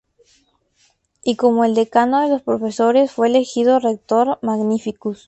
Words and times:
Y 1.23 1.35
como 1.35 1.63
el 1.63 1.75
decano 1.75 2.21
de 2.23 2.29
los 2.29 2.41
profesores, 2.41 3.11
fue 3.11 3.27
elegido 3.27 3.77
rector 3.79 4.39
magnificus. 4.41 5.19